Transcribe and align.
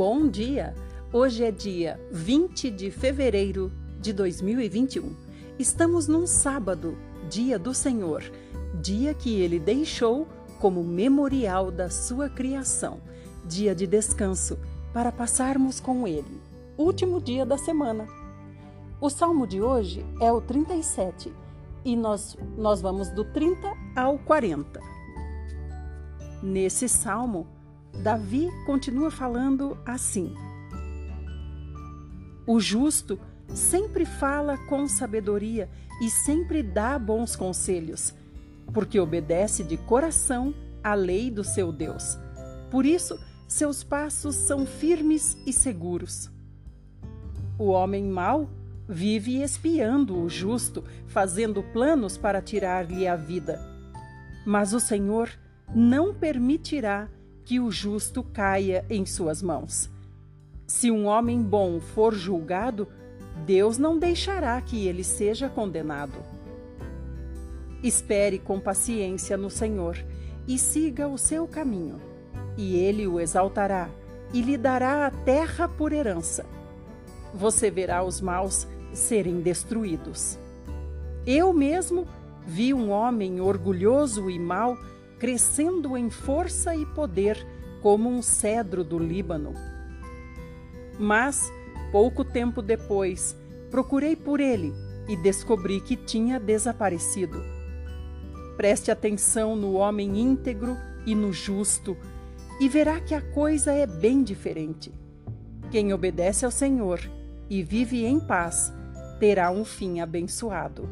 Bom 0.00 0.28
dia! 0.28 0.74
Hoje 1.12 1.44
é 1.44 1.50
dia 1.50 2.00
20 2.10 2.70
de 2.70 2.90
fevereiro 2.90 3.70
de 4.00 4.14
2021. 4.14 5.14
Estamos 5.58 6.08
num 6.08 6.26
sábado, 6.26 6.96
dia 7.28 7.58
do 7.58 7.74
Senhor, 7.74 8.22
dia 8.80 9.12
que 9.12 9.42
ele 9.42 9.58
deixou 9.58 10.26
como 10.58 10.82
memorial 10.82 11.70
da 11.70 11.90
sua 11.90 12.30
criação, 12.30 13.02
dia 13.44 13.74
de 13.74 13.86
descanso 13.86 14.58
para 14.90 15.12
passarmos 15.12 15.80
com 15.80 16.08
ele. 16.08 16.40
Último 16.78 17.20
dia 17.20 17.44
da 17.44 17.58
semana. 17.58 18.06
O 19.02 19.10
salmo 19.10 19.46
de 19.46 19.60
hoje 19.60 20.02
é 20.18 20.32
o 20.32 20.40
37 20.40 21.30
e 21.84 21.94
nós, 21.94 22.38
nós 22.56 22.80
vamos 22.80 23.10
do 23.10 23.22
30 23.22 23.70
ao 23.94 24.18
40. 24.20 24.80
Nesse 26.42 26.88
salmo, 26.88 27.46
Davi 28.02 28.48
continua 28.64 29.10
falando 29.10 29.76
assim: 29.84 30.34
O 32.46 32.58
justo 32.60 33.18
sempre 33.54 34.04
fala 34.04 34.56
com 34.68 34.86
sabedoria 34.86 35.68
e 36.00 36.08
sempre 36.10 36.62
dá 36.62 36.98
bons 36.98 37.36
conselhos, 37.36 38.14
porque 38.72 38.98
obedece 38.98 39.62
de 39.62 39.76
coração 39.76 40.54
à 40.82 40.94
lei 40.94 41.30
do 41.30 41.44
seu 41.44 41.72
Deus. 41.72 42.18
Por 42.70 42.86
isso, 42.86 43.18
seus 43.46 43.82
passos 43.82 44.36
são 44.36 44.64
firmes 44.64 45.36
e 45.44 45.52
seguros. 45.52 46.30
O 47.58 47.66
homem 47.66 48.04
mau 48.04 48.48
vive 48.88 49.42
espiando 49.42 50.18
o 50.18 50.28
justo, 50.28 50.82
fazendo 51.06 51.62
planos 51.62 52.16
para 52.16 52.40
tirar-lhe 52.40 53.06
a 53.06 53.14
vida. 53.16 53.60
Mas 54.46 54.72
o 54.72 54.80
Senhor 54.80 55.30
não 55.74 56.14
permitirá 56.14 57.08
que 57.50 57.58
o 57.58 57.68
justo 57.68 58.22
caia 58.22 58.84
em 58.88 59.04
suas 59.04 59.42
mãos. 59.42 59.90
Se 60.68 60.88
um 60.88 61.06
homem 61.06 61.42
bom 61.42 61.80
for 61.80 62.14
julgado, 62.14 62.86
Deus 63.44 63.76
não 63.76 63.98
deixará 63.98 64.60
que 64.60 64.86
ele 64.86 65.02
seja 65.02 65.48
condenado. 65.48 66.14
Espere 67.82 68.38
com 68.38 68.60
paciência 68.60 69.36
no 69.36 69.50
Senhor 69.50 69.96
e 70.46 70.56
siga 70.56 71.08
o 71.08 71.18
seu 71.18 71.48
caminho, 71.48 72.00
e 72.56 72.76
ele 72.76 73.04
o 73.08 73.18
exaltará 73.18 73.90
e 74.32 74.40
lhe 74.40 74.56
dará 74.56 75.08
a 75.08 75.10
terra 75.10 75.68
por 75.68 75.92
herança. 75.92 76.46
Você 77.34 77.68
verá 77.68 78.04
os 78.04 78.20
maus 78.20 78.64
serem 78.92 79.40
destruídos. 79.40 80.38
Eu 81.26 81.52
mesmo 81.52 82.06
vi 82.46 82.72
um 82.72 82.90
homem 82.90 83.40
orgulhoso 83.40 84.30
e 84.30 84.38
mau 84.38 84.78
crescendo 85.20 85.98
em 85.98 86.08
força 86.08 86.74
e 86.74 86.84
poder 86.86 87.46
como 87.82 88.08
um 88.08 88.22
cedro 88.22 88.82
do 88.82 88.98
Líbano. 88.98 89.54
Mas, 90.98 91.52
pouco 91.92 92.24
tempo 92.24 92.62
depois, 92.62 93.36
procurei 93.70 94.16
por 94.16 94.40
ele 94.40 94.72
e 95.06 95.16
descobri 95.16 95.80
que 95.80 95.94
tinha 95.94 96.40
desaparecido. 96.40 97.42
Preste 98.56 98.90
atenção 98.90 99.54
no 99.54 99.74
homem 99.74 100.18
íntegro 100.18 100.76
e 101.06 101.14
no 101.14 101.32
justo, 101.32 101.96
e 102.58 102.68
verá 102.68 103.00
que 103.00 103.14
a 103.14 103.20
coisa 103.20 103.72
é 103.72 103.86
bem 103.86 104.22
diferente. 104.22 104.92
Quem 105.70 105.92
obedece 105.92 106.44
ao 106.44 106.50
Senhor 106.50 107.00
e 107.48 107.62
vive 107.62 108.04
em 108.04 108.18
paz 108.18 108.72
terá 109.18 109.50
um 109.50 109.64
fim 109.64 110.00
abençoado. 110.00 110.88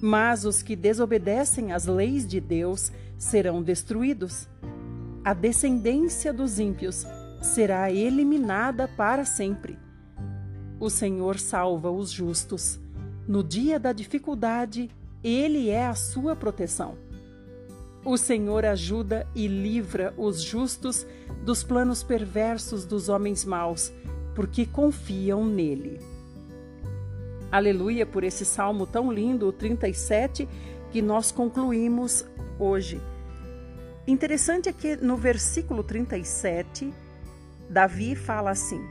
Mas 0.00 0.44
os 0.44 0.62
que 0.62 0.74
desobedecem 0.74 1.72
às 1.72 1.86
leis 1.86 2.26
de 2.26 2.40
Deus 2.40 2.90
serão 3.20 3.62
destruídos. 3.62 4.48
A 5.22 5.34
descendência 5.34 6.32
dos 6.32 6.58
ímpios 6.58 7.06
será 7.42 7.92
eliminada 7.92 8.88
para 8.88 9.26
sempre. 9.26 9.78
O 10.80 10.88
Senhor 10.88 11.38
salva 11.38 11.90
os 11.90 12.10
justos. 12.10 12.80
No 13.28 13.44
dia 13.44 13.78
da 13.78 13.92
dificuldade, 13.92 14.90
Ele 15.22 15.68
é 15.68 15.86
a 15.86 15.94
sua 15.94 16.34
proteção. 16.34 16.96
O 18.02 18.16
Senhor 18.16 18.64
ajuda 18.64 19.26
e 19.34 19.46
livra 19.46 20.14
os 20.16 20.42
justos 20.42 21.06
dos 21.44 21.62
planos 21.62 22.02
perversos 22.02 22.86
dos 22.86 23.10
homens 23.10 23.44
maus, 23.44 23.92
porque 24.34 24.64
confiam 24.64 25.44
nele. 25.44 26.00
Aleluia 27.52 28.06
por 28.06 28.24
esse 28.24 28.46
salmo 28.46 28.86
tão 28.86 29.12
lindo, 29.12 29.46
o 29.46 29.52
37, 29.52 30.48
que 30.90 31.02
nós 31.02 31.30
concluímos 31.30 32.24
hoje. 32.58 33.00
Interessante 34.10 34.68
é 34.68 34.72
que 34.72 34.96
no 34.96 35.16
versículo 35.16 35.84
37, 35.84 36.92
Davi 37.70 38.16
fala 38.16 38.50
assim: 38.50 38.84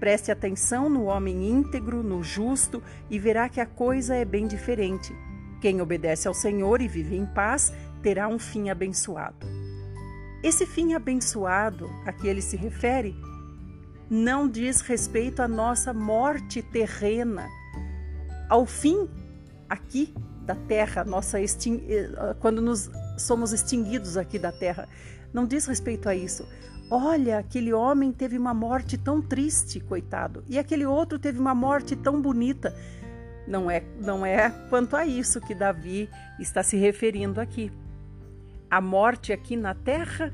Preste 0.00 0.32
atenção 0.32 0.90
no 0.90 1.04
homem 1.04 1.48
íntegro, 1.48 2.02
no 2.02 2.20
justo, 2.20 2.82
e 3.08 3.16
verá 3.16 3.48
que 3.48 3.60
a 3.60 3.66
coisa 3.66 4.16
é 4.16 4.24
bem 4.24 4.48
diferente. 4.48 5.14
Quem 5.60 5.80
obedece 5.80 6.26
ao 6.26 6.34
Senhor 6.34 6.82
e 6.82 6.88
vive 6.88 7.14
em 7.14 7.26
paz 7.26 7.72
terá 8.02 8.26
um 8.26 8.40
fim 8.40 8.70
abençoado. 8.70 9.46
Esse 10.42 10.66
fim 10.66 10.94
abençoado 10.94 11.88
a 12.04 12.12
que 12.12 12.26
ele 12.26 12.42
se 12.42 12.56
refere 12.56 13.14
não 14.10 14.48
diz 14.48 14.80
respeito 14.80 15.42
à 15.42 15.46
nossa 15.46 15.94
morte 15.94 16.60
terrena 16.60 17.48
ao 18.48 18.66
fim 18.66 19.08
aqui 19.68 20.12
da 20.44 20.56
terra, 20.56 21.04
nossa. 21.04 21.40
Eh, 21.40 21.46
quando 22.40 22.60
nos 22.60 22.90
somos 23.20 23.52
extinguidos 23.52 24.16
aqui 24.16 24.38
da 24.38 24.52
terra. 24.52 24.88
Não 25.32 25.46
diz 25.46 25.66
respeito 25.66 26.08
a 26.08 26.14
isso. 26.14 26.46
Olha, 26.90 27.38
aquele 27.38 27.72
homem 27.72 28.12
teve 28.12 28.36
uma 28.36 28.52
morte 28.52 28.98
tão 28.98 29.22
triste, 29.22 29.78
coitado, 29.78 30.42
e 30.48 30.58
aquele 30.58 30.84
outro 30.84 31.18
teve 31.18 31.38
uma 31.38 31.54
morte 31.54 31.94
tão 31.94 32.20
bonita. 32.20 32.74
Não 33.46 33.70
é, 33.70 33.84
não 34.00 34.26
é 34.26 34.50
quanto 34.68 34.96
a 34.96 35.06
isso 35.06 35.40
que 35.40 35.54
Davi 35.54 36.08
está 36.38 36.62
se 36.62 36.76
referindo 36.76 37.40
aqui. 37.40 37.70
A 38.68 38.80
morte 38.80 39.32
aqui 39.32 39.56
na 39.56 39.74
terra, 39.74 40.32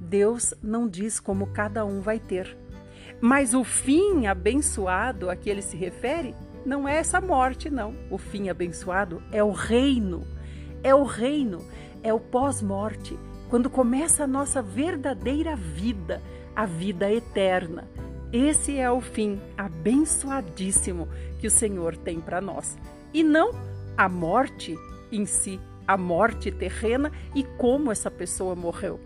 Deus 0.00 0.54
não 0.62 0.88
diz 0.88 1.18
como 1.18 1.48
cada 1.48 1.84
um 1.84 2.00
vai 2.00 2.18
ter. 2.18 2.56
Mas 3.20 3.52
o 3.52 3.64
fim 3.64 4.26
abençoado 4.26 5.28
a 5.28 5.36
que 5.36 5.50
ele 5.50 5.62
se 5.62 5.76
refere 5.76 6.34
não 6.64 6.88
é 6.88 6.96
essa 6.96 7.20
morte, 7.20 7.70
não. 7.70 7.94
O 8.10 8.18
fim 8.18 8.48
abençoado 8.48 9.22
é 9.32 9.42
o 9.42 9.50
reino. 9.50 10.26
É 10.82 10.94
o 10.94 11.04
reino, 11.04 11.64
é 12.02 12.12
o 12.12 12.20
pós-morte, 12.20 13.18
quando 13.48 13.68
começa 13.68 14.24
a 14.24 14.26
nossa 14.26 14.62
verdadeira 14.62 15.54
vida, 15.56 16.22
a 16.56 16.64
vida 16.64 17.12
eterna. 17.12 17.88
Esse 18.32 18.78
é 18.78 18.90
o 18.90 19.00
fim 19.00 19.40
abençoadíssimo 19.58 21.08
que 21.38 21.46
o 21.46 21.50
Senhor 21.50 21.96
tem 21.96 22.20
para 22.20 22.40
nós. 22.40 22.78
E 23.12 23.22
não 23.22 23.50
a 23.96 24.08
morte 24.08 24.76
em 25.10 25.26
si, 25.26 25.60
a 25.86 25.96
morte 25.96 26.50
terrena 26.52 27.10
e 27.34 27.42
como 27.42 27.90
essa 27.90 28.10
pessoa 28.10 28.54
morreu. 28.54 29.00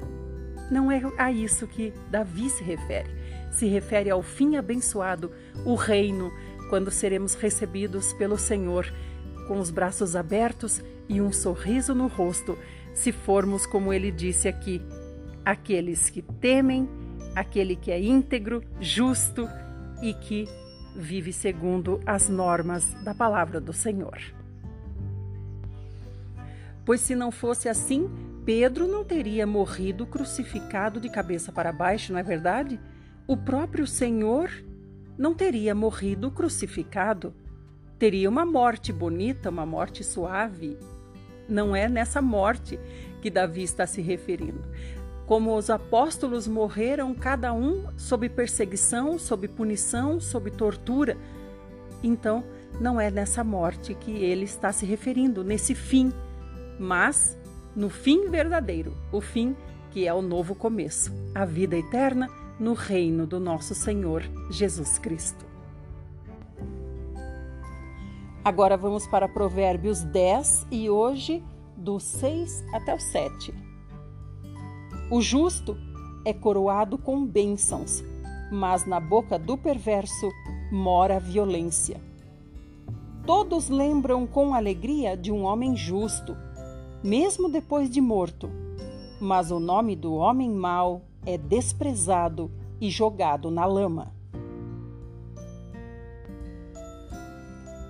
Não 0.71 0.93
é 0.93 1.03
a 1.19 1.33
isso 1.33 1.67
que 1.67 1.93
Davi 2.11 2.51
se 2.51 2.63
refere. 2.63 3.11
Se 3.51 3.67
refere 3.67 4.11
ao 4.11 4.23
fim 4.23 4.57
abençoado, 4.57 5.33
o 5.65 5.75
reino 5.75 6.31
quando 6.69 6.91
seremos 6.91 7.35
recebidos 7.35 8.13
pelo 8.13 8.39
Senhor 8.39 8.93
com 9.47 9.59
os 9.59 9.71
braços 9.71 10.17
abertos 10.17 10.83
e 11.09 11.21
um 11.21 11.33
sorriso 11.33 11.95
no 11.95 12.07
rosto, 12.07 12.59
se 12.93 13.13
formos, 13.13 13.67
como 13.67 13.93
ele 13.93 14.11
disse 14.11 14.49
aqui, 14.49 14.81
aqueles 15.45 16.09
que 16.11 16.23
temem, 16.23 16.89
aquele 17.35 17.77
que 17.77 17.91
é 17.91 18.01
íntegro, 18.01 18.63
justo 18.81 19.49
e 20.03 20.15
que 20.15 20.49
vive 20.97 21.33
segundo 21.33 22.01
as 22.07 22.29
normas 22.29 22.95
da 23.03 23.15
palavra 23.15 23.61
do 23.61 23.73
Senhor. 23.73 24.19
Pois 26.85 27.01
se 27.01 27.15
não 27.15 27.31
fosse 27.31 27.69
assim, 27.69 28.09
Pedro 28.45 28.87
não 28.87 29.03
teria 29.03 29.47
morrido 29.47 30.07
crucificado 30.07 31.01
de 31.01 31.09
cabeça 31.09 31.51
para 31.51 31.73
baixo, 31.73 32.13
não 32.13 32.19
é 32.19 32.23
verdade? 32.23 32.79
O 33.27 33.37
próprio 33.37 33.87
Senhor 33.87 34.51
não 35.17 35.35
teria 35.35 35.75
morrido 35.75 36.31
crucificado. 36.31 37.35
Teria 37.99 38.29
uma 38.29 38.45
morte 38.45 38.93
bonita, 38.93 39.49
uma 39.49 39.65
morte 39.65 40.05
suave. 40.05 40.77
Não 41.49 41.75
é 41.75 41.89
nessa 41.89 42.23
morte 42.23 42.79
que 43.21 43.31
Davi 43.31 43.63
está 43.63 43.87
se 43.87 44.01
referindo. 44.01 44.63
Como 45.27 45.57
os 45.57 45.71
apóstolos 45.71 46.47
morreram, 46.47 47.15
cada 47.15 47.53
um 47.53 47.87
sob 47.97 48.29
perseguição, 48.29 49.19
sob 49.19 49.49
punição, 49.49 50.21
sob 50.21 50.51
tortura. 50.51 51.17
Então, 52.03 52.45
não 52.81 53.01
é 53.01 53.11
nessa 53.11 53.43
morte 53.43 53.95
que 53.95 54.11
ele 54.11 54.45
está 54.45 54.73
se 54.73 54.85
referindo, 54.85 55.43
nesse 55.43 55.75
fim, 55.75 56.13
mas 56.79 57.39
no 57.75 57.89
fim 57.89 58.29
verdadeiro, 58.29 58.95
o 59.11 59.21
fim 59.21 59.57
que 59.91 60.07
é 60.07 60.13
o 60.13 60.21
novo 60.21 60.55
começo, 60.55 61.13
a 61.35 61.45
vida 61.45 61.77
eterna 61.77 62.29
no 62.59 62.75
reino 62.75 63.27
do 63.27 63.39
nosso 63.39 63.75
Senhor 63.75 64.23
Jesus 64.51 64.99
Cristo. 64.99 65.54
Agora 68.45 68.77
vamos 68.77 69.07
para 69.07 69.27
Provérbios 69.27 70.03
10 70.03 70.67
e 70.71 70.91
hoje 70.91 71.43
do 71.79 71.99
6 71.99 72.63
até 72.75 72.95
o 72.95 73.01
7. 73.01 73.55
O 75.11 75.23
justo 75.23 75.79
é 76.27 76.35
coroado 76.35 76.99
com 76.99 77.25
bênçãos, 77.25 78.05
mas 78.53 78.85
na 78.85 79.01
boca 79.01 79.39
do 79.39 79.57
perverso 79.57 80.31
mora 80.71 81.17
a 81.17 81.19
violência. 81.19 81.99
Todos 83.25 83.71
lembram 83.71 84.27
com 84.27 84.53
alegria 84.53 85.17
de 85.17 85.33
um 85.33 85.45
homem 85.45 85.75
justo, 85.75 86.37
mesmo 87.03 87.49
depois 87.49 87.89
de 87.89 88.03
morto, 88.03 88.51
mas 89.23 89.51
o 89.51 89.59
nome 89.59 89.97
do 89.97 90.13
homem 90.13 90.51
mau 90.51 91.01
é 91.25 91.39
desprezado 91.39 92.51
e 92.79 92.91
jogado 92.91 93.51
na 93.51 93.65
lama. 93.65 94.13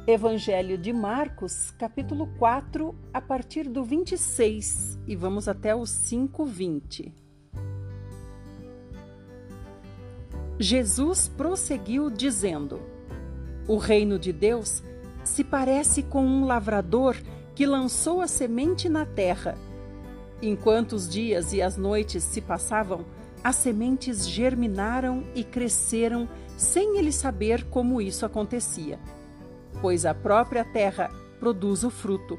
Evangelho 0.07 0.77
de 0.77 0.93
Marcos, 0.93 1.71
capítulo 1.79 2.27
4, 2.39 2.95
a 3.11 3.23
partir 3.23 3.67
do 3.67 3.83
26, 3.83 4.99
e 5.07 5.17
vamos 5.17 5.49
até 5.49 5.75
o 5.75 5.87
5:20. 5.87 7.11
Jesus 10.61 11.27
prosseguiu 11.27 12.11
dizendo: 12.11 12.83
O 13.67 13.79
reino 13.79 14.19
de 14.19 14.31
Deus 14.31 14.83
se 15.25 15.43
parece 15.43 16.03
com 16.03 16.23
um 16.23 16.45
lavrador 16.45 17.17
que 17.55 17.65
lançou 17.65 18.21
a 18.21 18.27
semente 18.27 18.91
na 18.91 19.07
terra. 19.07 19.57
Enquanto 20.43 20.93
os 20.93 21.09
dias 21.09 21.55
e 21.55 21.63
as 21.63 21.79
noites 21.79 22.23
se 22.25 22.43
passavam, 22.43 23.07
as 23.43 23.57
sementes 23.57 24.29
germinaram 24.29 25.25
e 25.35 25.43
cresceram 25.43 26.29
sem 26.59 26.99
ele 26.99 27.11
saber 27.11 27.65
como 27.71 28.03
isso 28.03 28.27
acontecia. 28.27 28.99
Pois 29.85 30.07
a 30.07 30.15
própria 30.15 30.65
terra 30.65 31.11
produz 31.39 31.85
o 31.85 31.91
fruto. 31.91 32.39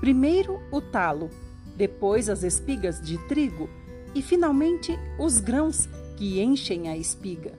Primeiro 0.00 0.60
o 0.70 0.82
talo, 0.82 1.30
depois 1.74 2.28
as 2.28 2.42
espigas 2.42 3.00
de 3.00 3.16
trigo 3.26 3.70
e 4.14 4.20
finalmente 4.20 4.94
os 5.18 5.40
grãos 5.40 5.88
que 6.14 6.42
enchem 6.42 6.90
a 6.90 6.94
espiga. 6.94 7.58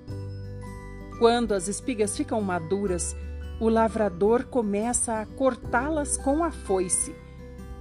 Quando 1.17 1.55
as 1.55 1.67
espigas 1.67 2.15
ficam 2.15 2.39
maduras, 2.39 3.15
o 3.59 3.67
lavrador 3.67 4.43
começa 4.43 5.19
a 5.19 5.25
cortá-las 5.25 6.15
com 6.15 6.43
a 6.43 6.51
foice, 6.51 7.15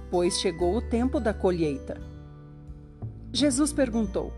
pois 0.09 0.39
chegou 0.39 0.77
o 0.77 0.81
tempo 0.81 1.19
da 1.19 1.31
colheita. 1.31 2.01
Jesus 3.31 3.71
perguntou: 3.71 4.33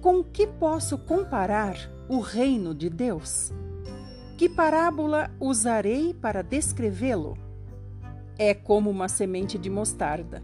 Com 0.00 0.22
que 0.22 0.46
posso 0.46 0.96
comparar 0.98 1.74
o 2.08 2.20
reino 2.20 2.72
de 2.72 2.88
Deus? 2.88 3.52
Que 4.42 4.48
parábola 4.48 5.30
usarei 5.38 6.12
para 6.12 6.42
descrevê-lo? 6.42 7.38
É 8.36 8.52
como 8.52 8.90
uma 8.90 9.08
semente 9.08 9.56
de 9.56 9.70
mostarda 9.70 10.42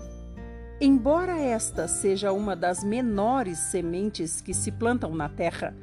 Embora 0.80 1.36
esta 1.36 1.88
seja 1.88 2.30
uma 2.30 2.54
das 2.54 2.84
menores 2.84 3.58
sementes 3.58 4.40
que 4.40 4.54
se 4.54 4.70
plantam 4.70 5.16
na 5.16 5.28
terra, 5.28 5.74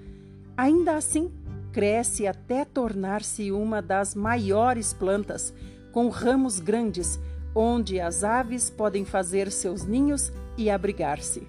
ainda 0.56 0.96
assim 0.96 1.30
cresce 1.74 2.26
até 2.26 2.64
tornar-se 2.64 3.52
uma 3.52 3.82
das 3.82 4.16
maiores 4.16 4.94
plantas, 4.94 5.54
com 5.92 6.08
ramos 6.08 6.62
grandes, 6.62 7.20
onde 7.54 8.00
as 8.00 8.24
aves 8.24 8.70
podem 8.70 9.04
fazer 9.04 9.52
seus 9.52 9.84
ninhos 9.84 10.32
e 10.58 10.70
abrigar-se. 10.70 11.46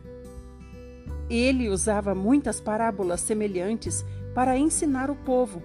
Ele 1.30 1.68
usava 1.68 2.12
muitas 2.12 2.60
parábolas 2.60 3.20
semelhantes 3.20 4.04
para 4.34 4.58
ensinar 4.58 5.12
o 5.12 5.14
povo, 5.14 5.62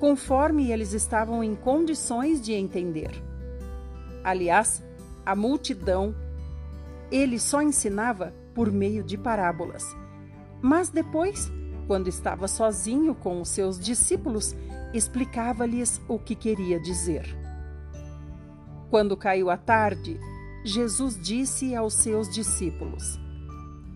conforme 0.00 0.72
eles 0.72 0.94
estavam 0.94 1.44
em 1.44 1.54
condições 1.54 2.40
de 2.40 2.54
entender. 2.54 3.22
Aliás, 4.24 4.82
a 5.24 5.36
multidão 5.36 6.14
ele 7.12 7.38
só 7.38 7.60
ensinava 7.60 8.32
por 8.54 8.72
meio 8.72 9.04
de 9.04 9.18
parábolas. 9.18 9.84
Mas 10.62 10.88
depois, 10.88 11.52
quando 11.86 12.08
estava 12.08 12.48
sozinho 12.48 13.14
com 13.14 13.42
os 13.42 13.50
seus 13.50 13.78
discípulos, 13.78 14.56
explicava-lhes 14.94 16.00
o 16.08 16.18
que 16.18 16.34
queria 16.34 16.80
dizer. 16.80 17.36
Quando 18.88 19.16
caiu 19.16 19.50
a 19.50 19.56
tarde, 19.56 20.18
Jesus 20.64 21.18
disse 21.20 21.74
aos 21.74 21.94
seus 21.94 22.28
discípulos: 22.28 23.18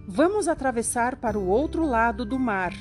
Vamos 0.07 0.49
atravessar 0.49 1.17
para 1.17 1.39
o 1.39 1.47
outro 1.47 1.87
lado 1.87 2.27
do 2.27 2.39
mar. 2.39 2.73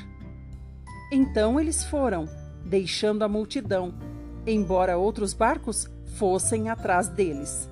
Então 1.11 1.59
eles 1.59 1.83
foram, 1.85 2.27
deixando 2.63 3.23
a 3.23 3.27
multidão, 3.27 3.93
embora 4.45 4.97
outros 4.97 5.33
barcos 5.33 5.89
fossem 6.17 6.69
atrás 6.69 7.07
deles. 7.07 7.69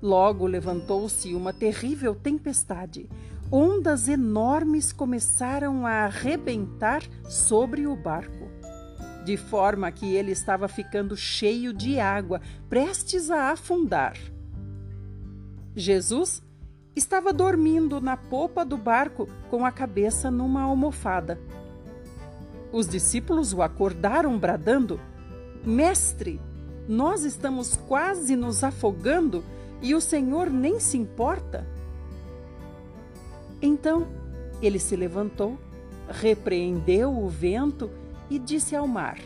Logo 0.00 0.46
levantou-se 0.46 1.34
uma 1.34 1.52
terrível 1.52 2.14
tempestade. 2.14 3.08
Ondas 3.50 4.08
enormes 4.08 4.92
começaram 4.92 5.86
a 5.86 6.04
arrebentar 6.04 7.02
sobre 7.28 7.86
o 7.86 7.96
barco, 7.96 8.48
de 9.24 9.36
forma 9.36 9.90
que 9.90 10.14
ele 10.14 10.32
estava 10.32 10.68
ficando 10.68 11.16
cheio 11.16 11.72
de 11.72 11.98
água, 11.98 12.40
prestes 12.68 13.30
a 13.30 13.50
afundar. 13.50 14.16
Jesus 15.74 16.42
estava 16.94 17.32
dormindo 17.32 18.00
na 18.00 18.16
popa 18.16 18.64
do 18.64 18.76
barco 18.76 19.28
com 19.50 19.64
a 19.64 19.72
cabeça 19.72 20.30
numa 20.30 20.62
almofada. 20.62 21.40
Os 22.74 22.88
discípulos 22.88 23.52
o 23.52 23.62
acordaram 23.62 24.36
bradando: 24.36 25.00
Mestre, 25.64 26.40
nós 26.88 27.22
estamos 27.22 27.76
quase 27.76 28.34
nos 28.34 28.64
afogando 28.64 29.44
e 29.80 29.94
o 29.94 30.00
Senhor 30.00 30.50
nem 30.50 30.80
se 30.80 30.98
importa? 30.98 31.64
Então 33.62 34.08
ele 34.60 34.80
se 34.80 34.96
levantou, 34.96 35.56
repreendeu 36.08 37.16
o 37.16 37.28
vento 37.28 37.88
e 38.28 38.40
disse 38.40 38.74
ao 38.74 38.88
mar: 38.88 39.20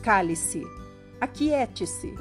Cale-se, 0.00 0.62
aquiete-se. 1.20 2.14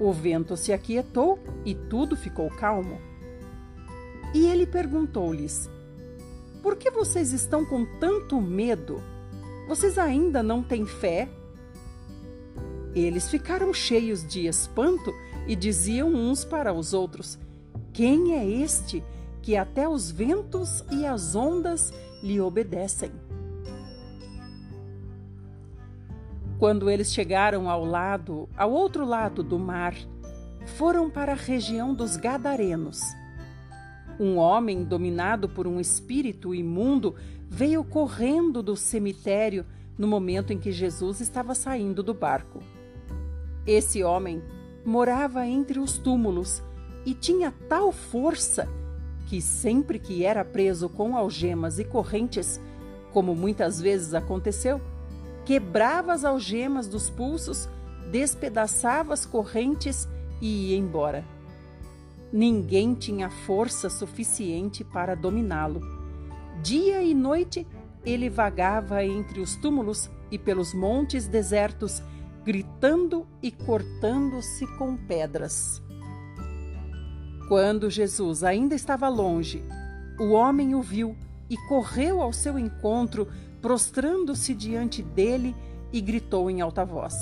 O 0.00 0.12
vento 0.12 0.56
se 0.56 0.72
aquietou 0.72 1.38
e 1.64 1.72
tudo 1.72 2.16
ficou 2.16 2.50
calmo. 2.50 2.98
E 4.34 4.44
ele 4.44 4.66
perguntou-lhes: 4.66 5.70
Por 6.64 6.76
que 6.76 6.90
vocês 6.90 7.30
estão 7.34 7.62
com 7.62 7.84
tanto 7.84 8.40
medo? 8.40 9.02
Vocês 9.68 9.98
ainda 9.98 10.42
não 10.42 10.62
têm 10.62 10.86
fé? 10.86 11.28
Eles 12.94 13.28
ficaram 13.28 13.70
cheios 13.74 14.26
de 14.26 14.46
espanto 14.46 15.12
e 15.46 15.54
diziam 15.54 16.08
uns 16.08 16.42
para 16.42 16.72
os 16.72 16.94
outros: 16.94 17.38
Quem 17.92 18.34
é 18.34 18.48
este 18.48 19.04
que 19.42 19.58
até 19.58 19.86
os 19.86 20.10
ventos 20.10 20.82
e 20.90 21.04
as 21.04 21.34
ondas 21.34 21.92
lhe 22.22 22.40
obedecem? 22.40 23.12
Quando 26.58 26.88
eles 26.88 27.12
chegaram 27.12 27.68
ao 27.68 27.84
lado, 27.84 28.48
ao 28.56 28.72
outro 28.72 29.04
lado 29.04 29.42
do 29.42 29.58
mar, 29.58 29.94
foram 30.78 31.10
para 31.10 31.32
a 31.32 31.36
região 31.36 31.92
dos 31.92 32.16
Gadarenos. 32.16 33.02
Um 34.18 34.36
homem 34.36 34.84
dominado 34.84 35.48
por 35.48 35.66
um 35.66 35.80
espírito 35.80 36.54
imundo 36.54 37.14
veio 37.48 37.82
correndo 37.84 38.62
do 38.62 38.76
cemitério 38.76 39.64
no 39.98 40.06
momento 40.06 40.52
em 40.52 40.58
que 40.58 40.72
Jesus 40.72 41.20
estava 41.20 41.54
saindo 41.54 42.02
do 42.02 42.14
barco. 42.14 42.62
Esse 43.66 44.02
homem 44.02 44.42
morava 44.84 45.46
entre 45.46 45.78
os 45.78 45.98
túmulos 45.98 46.62
e 47.06 47.14
tinha 47.14 47.52
tal 47.68 47.92
força 47.92 48.68
que 49.26 49.40
sempre 49.40 49.98
que 49.98 50.24
era 50.24 50.44
preso 50.44 50.88
com 50.88 51.16
algemas 51.16 51.78
e 51.78 51.84
correntes, 51.84 52.60
como 53.12 53.34
muitas 53.34 53.80
vezes 53.80 54.12
aconteceu, 54.14 54.80
quebrava 55.44 56.12
as 56.12 56.24
algemas 56.24 56.86
dos 56.88 57.08
pulsos, 57.08 57.68
despedaçava 58.10 59.14
as 59.14 59.24
correntes 59.24 60.08
e 60.40 60.70
ia 60.70 60.76
embora. 60.76 61.24
Ninguém 62.34 62.94
tinha 62.94 63.30
força 63.30 63.88
suficiente 63.88 64.82
para 64.82 65.14
dominá-lo. 65.14 65.80
Dia 66.64 67.00
e 67.00 67.14
noite 67.14 67.64
ele 68.04 68.28
vagava 68.28 69.04
entre 69.04 69.38
os 69.38 69.54
túmulos 69.54 70.10
e 70.32 70.36
pelos 70.36 70.74
montes 70.74 71.28
desertos, 71.28 72.02
gritando 72.44 73.24
e 73.40 73.52
cortando-se 73.52 74.66
com 74.76 74.96
pedras. 74.96 75.80
Quando 77.46 77.88
Jesus 77.88 78.42
ainda 78.42 78.74
estava 78.74 79.08
longe, 79.08 79.62
o 80.18 80.32
homem 80.32 80.74
o 80.74 80.82
viu 80.82 81.16
e 81.48 81.56
correu 81.68 82.20
ao 82.20 82.32
seu 82.32 82.58
encontro, 82.58 83.28
prostrando-se 83.62 84.52
diante 84.54 85.04
dele 85.04 85.54
e 85.92 86.00
gritou 86.00 86.50
em 86.50 86.60
alta 86.60 86.84
voz: 86.84 87.14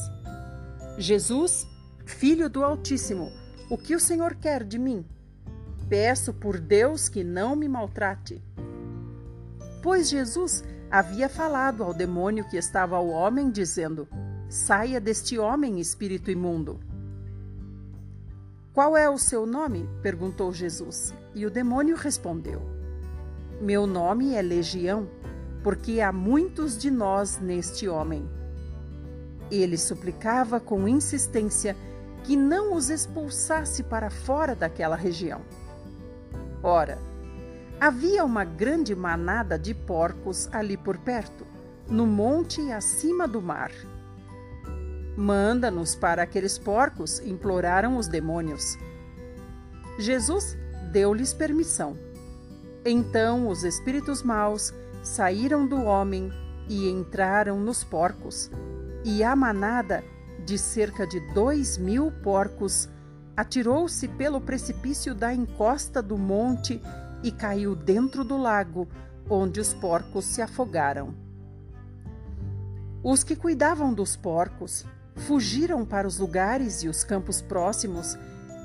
Jesus, 0.97 1.67
filho 2.07 2.49
do 2.49 2.65
Altíssimo, 2.65 3.42
o 3.73 3.79
que 3.79 3.97
o 3.97 4.01
Senhor 4.01 4.35
quer 4.35 4.63
de 4.65 4.79
mim? 4.79 5.03
Peço 5.89 6.35
por 6.35 6.61
Deus 6.61 7.09
que 7.09 7.25
não 7.25 7.57
me 7.57 7.67
maltrate. 7.67 8.45
Pois 9.83 10.11
Jesus 10.11 10.63
havia 10.91 11.27
falado 11.27 11.83
ao 11.83 11.95
demônio 11.95 12.47
que 12.47 12.59
estava 12.59 12.97
ao 12.97 13.09
homem, 13.09 13.51
dizendo: 13.51 14.07
Saia 14.47 15.01
deste 15.01 15.39
homem, 15.39 15.81
espírito 15.81 16.31
imundo. 16.31 16.81
Qual 18.75 18.95
é 18.95 19.09
o 19.09 19.17
seu 19.17 19.47
nome? 19.47 19.89
perguntou 20.03 20.53
Jesus. 20.53 21.15
E 21.35 21.47
o 21.47 21.51
demônio 21.51 21.97
respondeu: 21.97 22.61
Meu 23.59 23.87
nome 23.87 24.35
é 24.35 24.43
Legião, 24.43 25.09
porque 25.63 26.03
há 26.03 26.13
muitos 26.13 26.77
de 26.77 26.91
nós 26.91 27.39
neste 27.39 27.89
homem. 27.89 28.29
Ele 29.51 29.79
suplicava 29.79 30.61
com 30.61 30.87
insistência 30.87 31.75
que 32.25 32.37
não 32.37 32.75
os 32.75 32.91
expulsasse 32.91 33.83
para 33.83 34.11
fora 34.11 34.55
daquela 34.55 34.97
região. 34.97 35.41
Ora, 36.63 36.99
havia 37.81 38.25
uma 38.25 38.45
grande 38.45 38.95
manada 38.95 39.59
de 39.59 39.75
porcos 39.75 40.49
ali 40.53 40.77
por 40.77 40.99
perto, 40.99 41.47
no 41.89 42.07
monte 42.07 42.71
acima 42.71 43.27
do 43.27 43.43
mar. 43.43 43.73
Manda-nos 45.17 45.95
para 45.95 46.23
aqueles 46.23 46.59
porcos, 46.59 47.19
imploraram 47.21 47.97
os 47.97 48.07
demônios. 48.09 48.79
Jesus 49.99 50.57
deu-lhes 50.91 51.35
permissão. 51.35 51.99
Então 52.85 53.49
os 53.49 53.63
espíritos 53.63 54.23
maus 54.23 54.73
saíram 55.03 55.67
do 55.67 55.83
homem 55.83 56.33
e 56.69 56.89
entraram 56.89 57.61
nos 57.61 57.85
porcos, 57.85 58.51
e 59.05 59.23
a 59.23 59.35
manada, 59.35 60.05
de 60.45 60.59
cerca 60.59 61.07
de 61.07 61.21
dois 61.33 61.79
mil 61.79 62.11
porcos, 62.23 62.89
atirou-se 63.37 64.07
pelo 64.09 64.41
precipício 64.41 65.15
da 65.15 65.33
encosta 65.33 66.03
do 66.03 66.19
monte 66.19 66.81
e 67.23 67.31
caiu 67.31 67.75
dentro 67.75 68.25
do 68.25 68.37
lago, 68.37 68.89
onde 69.29 69.61
os 69.61 69.73
porcos 69.73 70.25
se 70.25 70.43
afogaram. 70.43 71.15
Os 73.03 73.25
que 73.25 73.35
cuidavam 73.35 73.93
dos 73.93 74.17
porcos 74.17 74.85
fugiram 75.17 75.85
para 75.85 76.07
os 76.07 76.19
lugares 76.19 76.83
e 76.83 76.89
os 76.89 77.05
campos 77.05 77.41
próximos, 77.41 78.17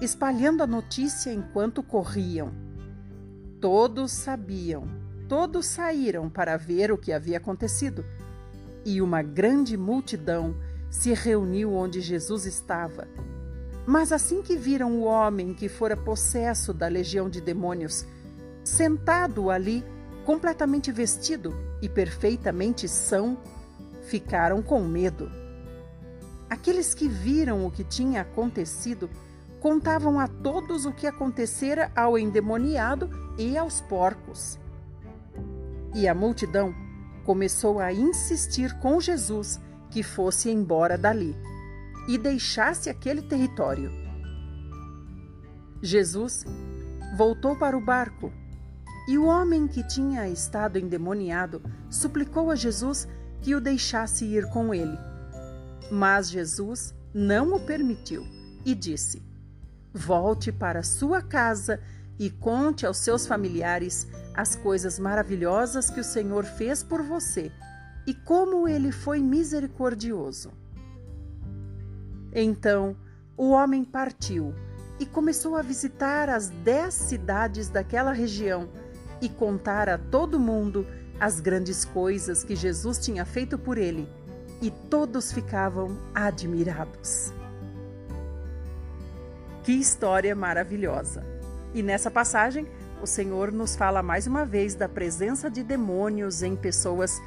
espalhando 0.01 0.61
a 0.61 0.67
notícia 0.67 1.33
enquanto 1.33 1.81
corriam. 1.81 2.51
Todos 3.59 4.11
sabiam, 4.11 4.87
todos 5.27 5.65
saíram 5.65 6.29
para 6.29 6.57
ver 6.57 6.91
o 6.91 6.97
que 6.97 7.11
havia 7.11 7.37
acontecido, 7.37 8.05
e 8.85 9.01
uma 9.01 9.21
grande 9.21 9.75
multidão 9.75 10.55
se 10.89 11.13
reuniu 11.13 11.73
onde 11.73 12.01
Jesus 12.01 12.45
estava. 12.45 13.07
Mas 13.85 14.11
assim 14.11 14.41
que 14.41 14.57
viram 14.57 14.99
o 14.99 15.03
homem 15.03 15.53
que 15.53 15.69
fora 15.69 15.95
possesso 15.95 16.73
da 16.73 16.87
legião 16.87 17.29
de 17.29 17.39
demônios, 17.39 18.05
sentado 18.63 19.49
ali, 19.49 19.83
completamente 20.25 20.91
vestido 20.91 21.53
e 21.81 21.87
perfeitamente 21.87 22.87
são, 22.87 23.37
ficaram 24.03 24.61
com 24.61 24.81
medo. 24.81 25.31
Aqueles 26.49 26.93
que 26.93 27.07
viram 27.07 27.65
o 27.65 27.71
que 27.71 27.83
tinha 27.83 28.21
acontecido 28.21 29.09
contavam 29.61 30.19
a 30.19 30.27
todos 30.27 30.85
o 30.85 30.91
que 30.91 31.07
acontecera 31.07 31.91
ao 31.95 32.17
endemoniado 32.17 33.09
e 33.37 33.57
aos 33.57 33.81
porcos. 33.81 34.59
E 35.95 36.07
a 36.07 36.13
multidão 36.13 36.73
começou 37.25 37.79
a 37.79 37.91
insistir 37.91 38.77
com 38.79 38.99
Jesus 38.99 39.59
que 39.89 40.03
fosse 40.03 40.49
embora 40.49 40.97
dali 40.97 41.35
e 42.07 42.17
deixasse 42.17 42.89
aquele 42.89 43.21
território. 43.21 43.91
Jesus 45.81 46.45
voltou 47.15 47.55
para 47.55 47.77
o 47.77 47.81
barco 47.81 48.31
e 49.07 49.17
o 49.17 49.25
homem 49.25 49.67
que 49.67 49.83
tinha 49.87 50.27
estado 50.27 50.77
endemoniado 50.77 51.61
suplicou 51.89 52.49
a 52.49 52.55
Jesus 52.55 53.07
que 53.41 53.55
o 53.55 53.61
deixasse 53.61 54.25
ir 54.25 54.49
com 54.49 54.73
ele. 54.73 54.97
Mas 55.91 56.29
Jesus 56.29 56.93
não 57.13 57.53
o 57.53 57.59
permitiu 57.59 58.25
e 58.65 58.73
disse: 58.75 59.21
Volte 59.93 60.51
para 60.51 60.83
sua 60.83 61.21
casa 61.21 61.79
e 62.19 62.29
conte 62.29 62.85
aos 62.85 62.97
seus 62.97 63.27
familiares 63.27 64.07
as 64.33 64.55
coisas 64.55 64.99
maravilhosas 64.99 65.89
que 65.89 65.99
o 65.99 66.03
Senhor 66.03 66.43
fez 66.43 66.83
por 66.83 67.01
você 67.01 67.51
e 68.07 68.13
como 68.13 68.67
ele 68.67 68.91
foi 68.91 69.19
misericordioso. 69.19 70.51
Então 72.33 72.95
o 73.35 73.49
homem 73.49 73.83
partiu 73.83 74.55
e 74.99 75.05
começou 75.05 75.55
a 75.57 75.61
visitar 75.61 76.29
as 76.29 76.49
dez 76.49 76.93
cidades 76.93 77.69
daquela 77.69 78.13
região 78.13 78.69
e 79.21 79.27
contar 79.27 79.89
a 79.89 79.97
todo 79.97 80.39
mundo 80.39 80.87
as 81.19 81.39
grandes 81.39 81.83
coisas 81.83 82.43
que 82.43 82.55
Jesus 82.55 82.97
tinha 82.99 83.25
feito 83.25 83.57
por 83.57 83.77
ele, 83.77 84.07
e 84.61 84.71
todos 84.71 85.31
ficavam 85.31 85.97
admirados. 86.13 87.33
Que 89.63 89.71
história 89.73 90.35
maravilhosa! 90.35 91.25
E 91.73 91.83
nessa 91.83 92.09
passagem, 92.09 92.67
o 93.01 93.07
Senhor 93.07 93.51
nos 93.51 93.75
fala 93.75 94.01
mais 94.01 94.25
uma 94.25 94.45
vez 94.45 94.73
da 94.73 94.87
presença 94.87 95.49
de 95.49 95.63
demônios 95.63 96.41
em 96.41 96.55
pessoas 96.55 97.19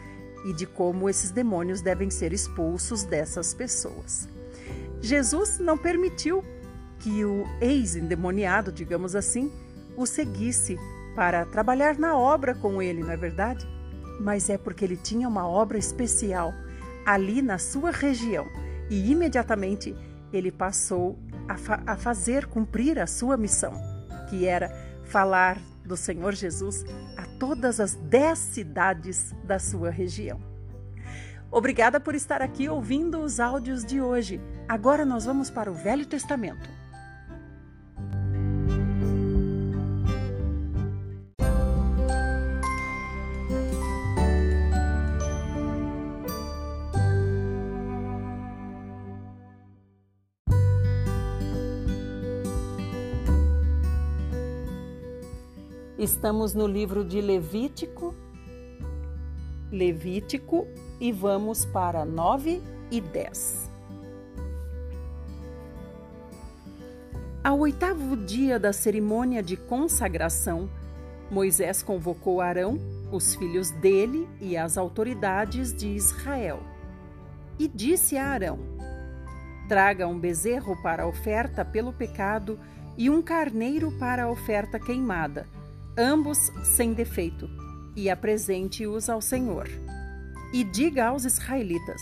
e 0.44 0.52
de 0.52 0.66
como 0.66 1.08
esses 1.08 1.30
demônios 1.30 1.80
devem 1.80 2.10
ser 2.10 2.32
expulsos 2.32 3.04
dessas 3.04 3.52
pessoas. 3.54 4.28
Jesus 5.00 5.58
não 5.58 5.76
permitiu 5.76 6.44
que 6.98 7.24
o 7.24 7.44
ex-endemoniado, 7.60 8.70
digamos 8.70 9.16
assim, 9.16 9.50
o 9.96 10.06
seguisse 10.06 10.78
para 11.14 11.44
trabalhar 11.44 11.98
na 11.98 12.16
obra 12.16 12.54
com 12.54 12.80
ele, 12.80 13.02
não 13.02 13.10
é 13.10 13.16
verdade? 13.16 13.66
Mas 14.20 14.50
é 14.50 14.58
porque 14.58 14.84
ele 14.84 14.96
tinha 14.96 15.26
uma 15.26 15.48
obra 15.48 15.78
especial 15.78 16.52
ali 17.06 17.40
na 17.40 17.58
sua 17.58 17.90
região 17.90 18.46
e 18.90 19.10
imediatamente 19.10 19.96
ele 20.32 20.52
passou 20.52 21.18
a, 21.48 21.56
fa 21.56 21.82
a 21.86 21.96
fazer 21.96 22.46
cumprir 22.46 22.98
a 22.98 23.06
sua 23.06 23.36
missão, 23.36 23.72
que 24.28 24.46
era 24.46 24.70
falar 25.04 25.58
do 25.90 25.96
Senhor 25.96 26.34
Jesus 26.34 26.84
a 27.16 27.26
todas 27.38 27.80
as 27.80 27.96
dez 27.96 28.38
cidades 28.38 29.34
da 29.42 29.58
sua 29.58 29.90
região. 29.90 30.40
Obrigada 31.50 31.98
por 31.98 32.14
estar 32.14 32.40
aqui 32.40 32.68
ouvindo 32.68 33.18
os 33.18 33.40
áudios 33.40 33.84
de 33.84 34.00
hoje. 34.00 34.40
Agora 34.68 35.04
nós 35.04 35.24
vamos 35.24 35.50
para 35.50 35.68
o 35.68 35.74
Velho 35.74 36.06
Testamento. 36.06 36.79
Estamos 56.00 56.54
no 56.54 56.66
livro 56.66 57.04
de 57.04 57.20
Levítico, 57.20 58.14
Levítico 59.70 60.66
e 60.98 61.12
vamos 61.12 61.66
para 61.66 62.06
9 62.06 62.62
e 62.90 63.02
10. 63.02 63.70
Ao 67.44 67.58
oitavo 67.58 68.16
dia 68.16 68.58
da 68.58 68.72
cerimônia 68.72 69.42
de 69.42 69.58
consagração, 69.58 70.70
Moisés 71.30 71.82
convocou 71.82 72.40
Arão, 72.40 72.78
os 73.12 73.34
filhos 73.34 73.70
dele 73.70 74.26
e 74.40 74.56
as 74.56 74.78
autoridades 74.78 75.70
de 75.74 75.88
Israel. 75.88 76.60
E 77.58 77.68
disse 77.68 78.16
a 78.16 78.26
Arão: 78.26 78.58
Traga 79.68 80.08
um 80.08 80.18
bezerro 80.18 80.80
para 80.82 81.02
a 81.02 81.06
oferta 81.06 81.62
pelo 81.62 81.92
pecado 81.92 82.58
e 82.96 83.10
um 83.10 83.20
carneiro 83.20 83.92
para 83.98 84.22
a 84.22 84.30
oferta 84.30 84.80
queimada 84.80 85.59
ambos 85.96 86.50
sem 86.62 86.92
defeito, 86.92 87.48
e 87.96 88.08
apresente-os 88.08 89.08
ao 89.08 89.20
Senhor. 89.20 89.68
E 90.52 90.64
diga 90.64 91.06
aos 91.06 91.24
israelitas: 91.24 92.00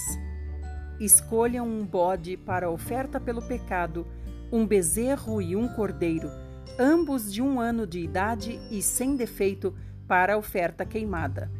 Escolham 1.00 1.66
um 1.66 1.84
bode 1.84 2.36
para 2.36 2.70
oferta 2.70 3.20
pelo 3.20 3.42
pecado, 3.42 4.06
um 4.52 4.66
bezerro 4.66 5.40
e 5.40 5.54
um 5.54 5.68
cordeiro, 5.68 6.30
ambos 6.78 7.32
de 7.32 7.42
um 7.42 7.60
ano 7.60 7.86
de 7.86 8.00
idade 8.00 8.60
e 8.70 8.82
sem 8.82 9.16
defeito, 9.16 9.74
para 10.06 10.38
oferta 10.38 10.86
queimada. 10.86 11.50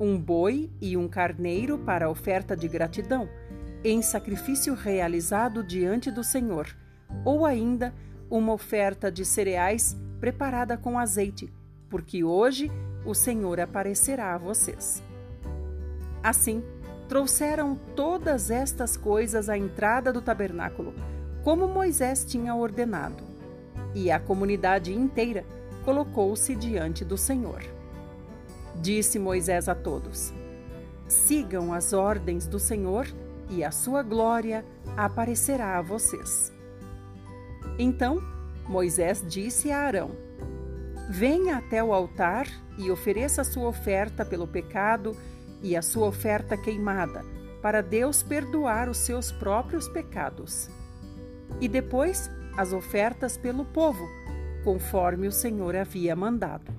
Um 0.00 0.18
boi 0.18 0.70
e 0.80 0.96
um 0.96 1.06
carneiro 1.06 1.78
para 1.78 2.08
oferta 2.08 2.56
de 2.56 2.66
gratidão, 2.66 3.28
em 3.84 4.00
sacrifício 4.00 4.74
realizado 4.74 5.62
diante 5.62 6.10
do 6.10 6.24
Senhor, 6.24 6.66
ou 7.24 7.44
ainda 7.44 7.94
uma 8.30 8.52
oferta 8.52 9.10
de 9.10 9.24
cereais 9.24 9.96
preparada 10.20 10.76
com 10.76 10.98
azeite, 10.98 11.52
porque 11.88 12.22
hoje 12.22 12.70
o 13.04 13.14
Senhor 13.14 13.60
aparecerá 13.60 14.34
a 14.34 14.38
vocês. 14.38 15.02
Assim, 16.22 16.62
trouxeram 17.08 17.78
todas 17.96 18.50
estas 18.50 18.96
coisas 18.96 19.48
à 19.48 19.56
entrada 19.56 20.12
do 20.12 20.20
tabernáculo, 20.20 20.94
como 21.42 21.66
Moisés 21.66 22.24
tinha 22.24 22.54
ordenado, 22.54 23.24
e 23.94 24.10
a 24.10 24.20
comunidade 24.20 24.92
inteira 24.92 25.44
colocou-se 25.84 26.54
diante 26.54 27.04
do 27.04 27.16
Senhor. 27.16 27.62
Disse 28.76 29.18
Moisés 29.18 29.68
a 29.68 29.74
todos: 29.74 30.32
Sigam 31.08 31.72
as 31.72 31.92
ordens 31.92 32.46
do 32.46 32.58
Senhor 32.58 33.06
e 33.48 33.64
a 33.64 33.70
sua 33.70 34.02
glória 34.02 34.64
aparecerá 34.96 35.78
a 35.78 35.82
vocês. 35.82 36.52
Então 37.78 38.22
Moisés 38.68 39.24
disse 39.26 39.70
a 39.70 39.78
Arão: 39.78 40.10
venha 41.08 41.56
até 41.56 41.82
o 41.82 41.94
altar 41.94 42.46
e 42.76 42.90
ofereça 42.90 43.40
a 43.40 43.44
sua 43.44 43.68
oferta 43.68 44.24
pelo 44.24 44.46
pecado 44.46 45.16
e 45.62 45.74
a 45.74 45.80
sua 45.80 46.06
oferta 46.06 46.56
queimada, 46.56 47.24
para 47.62 47.80
Deus 47.80 48.22
perdoar 48.22 48.88
os 48.88 48.98
seus 48.98 49.32
próprios 49.32 49.88
pecados. 49.88 50.70
E 51.60 51.66
depois 51.66 52.30
as 52.56 52.72
ofertas 52.72 53.38
pelo 53.38 53.64
povo, 53.64 54.06
conforme 54.62 55.26
o 55.26 55.32
Senhor 55.32 55.74
havia 55.74 56.14
mandado. 56.14 56.70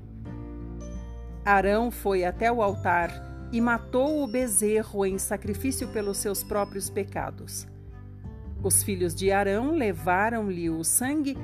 Arão 1.44 1.90
foi 1.90 2.24
até 2.24 2.52
o 2.52 2.62
altar 2.62 3.10
e 3.52 3.60
matou 3.60 4.24
o 4.24 4.28
bezerro 4.28 5.06
em 5.06 5.18
sacrifício 5.18 5.88
pelos 5.88 6.18
seus 6.18 6.44
próprios 6.44 6.90
pecados. 6.90 7.68
Os 8.62 8.84
filhos 8.84 9.16
de 9.16 9.32
Arão 9.32 9.72
levaram-lhe 9.72 10.70
o 10.70 10.84
sangue 10.84 11.36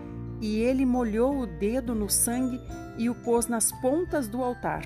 e 0.42 0.60
ele 0.60 0.86
molhou 0.86 1.40
o 1.40 1.46
dedo 1.46 1.96
no 1.96 2.10
sangue 2.10 2.60
e 2.98 3.10
o 3.10 3.16
pôs 3.16 3.48
nas 3.48 3.72
pontas 3.72 4.28
do 4.28 4.44
altar. 4.44 4.86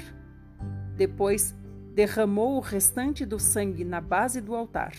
Depois 0.96 1.56
derramou 1.94 2.58
o 2.58 2.62
restante 2.62 3.26
do 3.26 3.40
sangue 3.40 3.84
na 3.84 4.00
base 4.00 4.40
do 4.42 4.56
altar. 4.56 4.94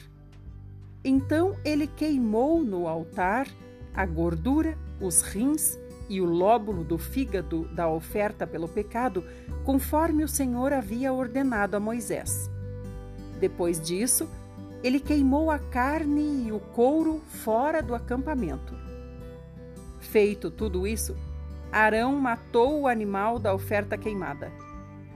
Então 1.04 1.56
ele 1.64 1.86
queimou 1.86 2.62
no 2.62 2.86
altar 2.86 3.46
a 3.94 4.04
gordura, 4.04 4.76
os 5.00 5.22
rins 5.22 5.78
e 6.08 6.20
o 6.20 6.24
lóbulo 6.24 6.84
do 6.84 6.98
fígado 6.98 7.64
da 7.74 7.88
oferta 7.88 8.46
pelo 8.46 8.68
pecado, 8.68 9.24
conforme 9.64 10.24
o 10.24 10.28
Senhor 10.28 10.72
havia 10.72 11.12
ordenado 11.12 11.76
a 11.76 11.80
Moisés. 11.80 12.50
Depois 13.38 13.80
disso, 13.80 14.28
ele 14.82 14.98
queimou 14.98 15.50
a 15.50 15.58
carne 15.58 16.46
e 16.46 16.52
o 16.52 16.58
couro 16.58 17.20
fora 17.44 17.82
do 17.82 17.94
acampamento. 17.94 18.79
Feito 20.10 20.50
tudo 20.50 20.88
isso, 20.88 21.16
Arão 21.70 22.16
matou 22.16 22.80
o 22.80 22.88
animal 22.88 23.38
da 23.38 23.54
oferta 23.54 23.96
queimada. 23.96 24.50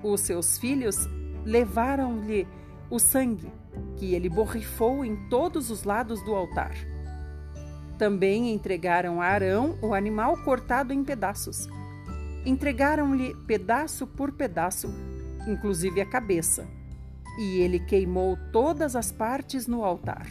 Os 0.05 0.21
seus 0.21 0.57
filhos 0.57 1.09
levaram-lhe 1.45 2.47
o 2.89 3.01
sangue, 3.01 3.53
que 3.97 4.15
ele 4.15 4.29
borrifou 4.29 5.05
em 5.05 5.17
todos 5.29 5.69
os 5.69 5.83
lados 5.83 6.23
do 6.23 6.33
altar. 6.33 6.77
Também 7.99 8.55
entregaram 8.55 9.21
a 9.21 9.27
Arão 9.27 9.77
o 9.83 9.95
animal 9.95 10.37
cortado 10.45 10.93
em 10.93 11.03
pedaços. 11.03 11.67
Entregaram-lhe 12.47 13.35
pedaço 13.49 14.07
por 14.07 14.31
pedaço, 14.31 14.95
inclusive 15.49 16.01
a 16.01 16.07
cabeça, 16.07 16.69
e 17.37 17.59
ele 17.59 17.81
queimou 17.81 18.39
todas 18.53 18.95
as 18.95 19.11
partes 19.11 19.67
no 19.67 19.85
altar. 19.85 20.29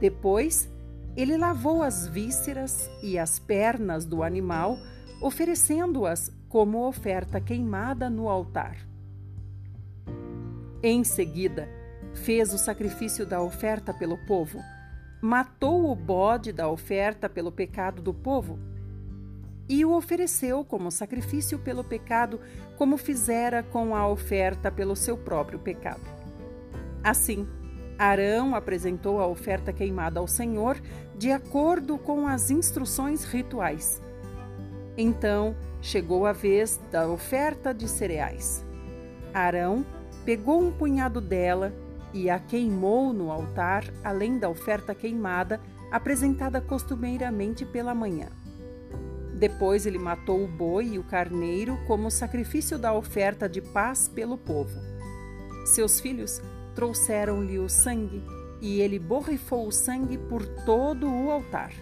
Depois, 0.00 0.71
ele 1.16 1.36
lavou 1.36 1.82
as 1.82 2.06
vísceras 2.06 2.90
e 3.02 3.18
as 3.18 3.38
pernas 3.38 4.04
do 4.04 4.22
animal, 4.22 4.78
oferecendo-as 5.20 6.30
como 6.48 6.86
oferta 6.86 7.40
queimada 7.40 8.08
no 8.08 8.28
altar. 8.28 8.76
Em 10.82 11.04
seguida, 11.04 11.68
fez 12.14 12.52
o 12.52 12.58
sacrifício 12.58 13.24
da 13.24 13.40
oferta 13.40 13.94
pelo 13.94 14.18
povo 14.26 14.60
matou 15.22 15.88
o 15.88 15.94
bode 15.94 16.52
da 16.52 16.68
oferta 16.68 17.28
pelo 17.28 17.52
pecado 17.52 18.02
do 18.02 18.12
povo 18.12 18.58
e 19.68 19.84
o 19.84 19.92
ofereceu 19.92 20.64
como 20.64 20.90
sacrifício 20.90 21.60
pelo 21.60 21.84
pecado, 21.84 22.40
como 22.76 22.96
fizera 22.96 23.62
com 23.62 23.94
a 23.94 24.08
oferta 24.08 24.68
pelo 24.68 24.96
seu 24.96 25.16
próprio 25.16 25.60
pecado. 25.60 26.02
Assim, 27.04 27.46
Arão 27.98 28.54
apresentou 28.54 29.20
a 29.20 29.26
oferta 29.26 29.72
queimada 29.72 30.20
ao 30.20 30.26
Senhor 30.26 30.80
de 31.16 31.30
acordo 31.30 31.98
com 31.98 32.26
as 32.26 32.50
instruções 32.50 33.24
rituais. 33.24 34.02
Então 34.96 35.54
chegou 35.80 36.26
a 36.26 36.32
vez 36.32 36.80
da 36.90 37.08
oferta 37.08 37.72
de 37.72 37.88
cereais. 37.88 38.64
Arão 39.32 39.84
pegou 40.24 40.62
um 40.62 40.72
punhado 40.72 41.20
dela 41.20 41.72
e 42.12 42.28
a 42.28 42.38
queimou 42.38 43.12
no 43.12 43.30
altar, 43.30 43.84
além 44.04 44.38
da 44.38 44.48
oferta 44.48 44.94
queimada 44.94 45.60
apresentada 45.90 46.60
costumeiramente 46.60 47.64
pela 47.64 47.94
manhã. 47.94 48.28
Depois 49.34 49.86
ele 49.86 49.98
matou 49.98 50.44
o 50.44 50.48
boi 50.48 50.92
e 50.92 50.98
o 50.98 51.04
carneiro 51.04 51.78
como 51.86 52.10
sacrifício 52.10 52.78
da 52.78 52.92
oferta 52.92 53.48
de 53.48 53.60
paz 53.60 54.08
pelo 54.08 54.38
povo. 54.38 54.78
Seus 55.64 56.00
filhos 56.00 56.40
trouxeram-lhe 56.74 57.58
o 57.58 57.68
sangue 57.68 58.22
e 58.60 58.80
ele 58.80 58.98
borrifou 58.98 59.66
o 59.66 59.72
sangue 59.72 60.16
por 60.16 60.46
todo 60.64 61.06
o 61.08 61.30
altar. 61.30 61.72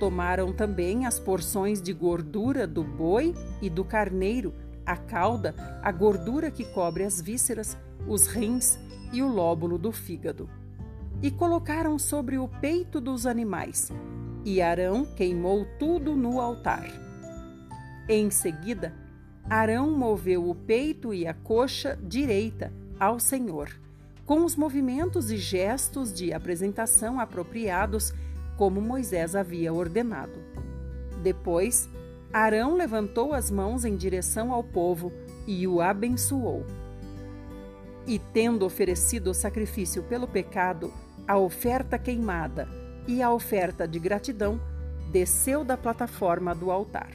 Tomaram 0.00 0.52
também 0.52 1.06
as 1.06 1.18
porções 1.18 1.80
de 1.80 1.92
gordura 1.92 2.66
do 2.66 2.82
boi 2.82 3.34
e 3.62 3.70
do 3.70 3.84
carneiro, 3.84 4.52
a 4.84 4.96
cauda, 4.96 5.54
a 5.82 5.90
gordura 5.90 6.50
que 6.50 6.64
cobre 6.64 7.04
as 7.04 7.20
vísceras, 7.20 7.76
os 8.06 8.26
rins 8.26 8.78
e 9.12 9.22
o 9.22 9.28
lóbulo 9.28 9.78
do 9.78 9.92
fígado. 9.92 10.50
E 11.22 11.30
colocaram 11.30 11.98
sobre 11.98 12.36
o 12.36 12.46
peito 12.46 13.00
dos 13.00 13.24
animais, 13.24 13.90
e 14.44 14.60
Arão 14.60 15.06
queimou 15.16 15.66
tudo 15.78 16.14
no 16.14 16.40
altar. 16.40 16.86
Em 18.08 18.30
seguida, 18.30 18.92
Arão 19.48 19.96
moveu 19.96 20.50
o 20.50 20.54
peito 20.54 21.14
e 21.14 21.26
a 21.26 21.32
coxa 21.32 21.98
direita 22.02 22.72
ao 23.00 23.18
Senhor, 23.18 23.70
com 24.26 24.44
os 24.44 24.56
movimentos 24.56 25.30
e 25.30 25.36
gestos 25.36 26.12
de 26.12 26.32
apresentação 26.32 27.20
apropriados, 27.20 28.12
como 28.56 28.80
Moisés 28.80 29.36
havia 29.36 29.72
ordenado. 29.72 30.40
Depois, 31.22 31.88
Arão 32.32 32.74
levantou 32.74 33.32
as 33.32 33.50
mãos 33.50 33.84
em 33.84 33.96
direção 33.96 34.52
ao 34.52 34.64
povo 34.64 35.12
e 35.46 35.66
o 35.66 35.80
abençoou. 35.80 36.66
E 38.04 38.18
tendo 38.18 38.66
oferecido 38.66 39.30
o 39.30 39.34
sacrifício 39.34 40.02
pelo 40.02 40.26
pecado, 40.26 40.92
a 41.26 41.38
oferta 41.38 41.98
queimada 41.98 42.68
e 43.06 43.22
a 43.22 43.30
oferta 43.30 43.86
de 43.86 43.98
gratidão, 43.98 44.60
desceu 45.12 45.64
da 45.64 45.76
plataforma 45.76 46.54
do 46.54 46.70
altar. 46.70 47.10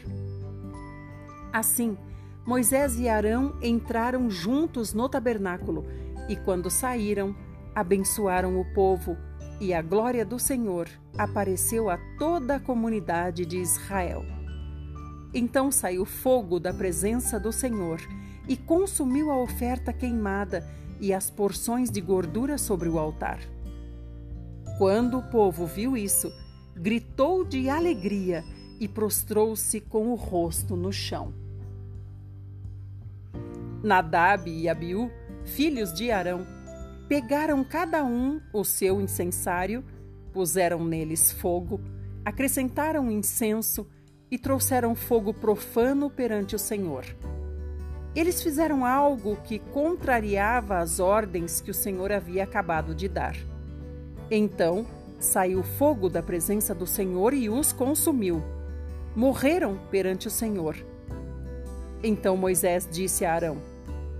Assim, 1.51 1.97
Moisés 2.45 2.97
e 2.97 3.09
Arão 3.09 3.55
entraram 3.61 4.29
juntos 4.29 4.93
no 4.93 5.09
tabernáculo 5.09 5.85
e, 6.27 6.35
quando 6.35 6.69
saíram, 6.69 7.35
abençoaram 7.73 8.59
o 8.59 8.65
povo, 8.73 9.17
e 9.59 9.73
a 9.73 9.81
glória 9.81 10.25
do 10.25 10.39
Senhor 10.39 10.89
apareceu 11.17 11.89
a 11.89 11.97
toda 12.17 12.55
a 12.55 12.59
comunidade 12.59 13.45
de 13.45 13.57
Israel. 13.57 14.25
Então 15.33 15.71
saiu 15.71 16.03
fogo 16.03 16.59
da 16.59 16.73
presença 16.73 17.39
do 17.39 17.51
Senhor 17.51 18.01
e 18.47 18.57
consumiu 18.57 19.31
a 19.31 19.37
oferta 19.37 19.93
queimada 19.93 20.67
e 20.99 21.13
as 21.13 21.29
porções 21.29 21.89
de 21.89 22.01
gordura 22.01 22.57
sobre 22.57 22.89
o 22.89 22.99
altar. 22.99 23.39
Quando 24.77 25.19
o 25.19 25.23
povo 25.29 25.65
viu 25.65 25.95
isso, 25.95 26.31
gritou 26.75 27.45
de 27.45 27.69
alegria 27.69 28.43
e 28.79 28.87
prostrou-se 28.87 29.79
com 29.79 30.07
o 30.09 30.15
rosto 30.15 30.75
no 30.75 30.91
chão. 30.91 31.33
Nadab 33.83 34.49
e 34.49 34.67
Abiú, 34.67 35.09
filhos 35.45 35.93
de 35.93 36.11
Arão, 36.11 36.45
pegaram 37.07 37.63
cada 37.63 38.03
um 38.03 38.39
o 38.53 38.63
seu 38.63 39.01
incensário, 39.01 39.83
puseram 40.31 40.83
neles 40.85 41.31
fogo, 41.31 41.81
acrescentaram 42.23 43.11
incenso 43.11 43.87
e 44.29 44.37
trouxeram 44.37 44.95
fogo 44.95 45.33
profano 45.33 46.09
perante 46.09 46.55
o 46.55 46.59
Senhor. 46.59 47.05
Eles 48.15 48.41
fizeram 48.41 48.85
algo 48.85 49.37
que 49.43 49.59
contrariava 49.59 50.79
as 50.79 50.99
ordens 50.99 51.61
que 51.61 51.71
o 51.71 51.73
Senhor 51.73 52.11
havia 52.11 52.43
acabado 52.43 52.93
de 52.93 53.07
dar. 53.07 53.35
Então 54.29 54.85
saiu 55.19 55.63
fogo 55.63 56.09
da 56.09 56.23
presença 56.23 56.73
do 56.73 56.87
Senhor 56.87 57.33
e 57.33 57.49
os 57.49 57.71
consumiu. 57.71 58.41
Morreram 59.15 59.77
perante 59.89 60.27
o 60.27 60.31
Senhor. 60.31 60.75
Então 62.03 62.35
Moisés 62.35 62.87
disse 62.89 63.23
a 63.23 63.33
Arão: 63.33 63.70